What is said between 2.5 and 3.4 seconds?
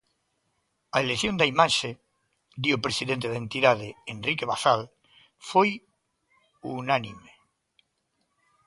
di o presidente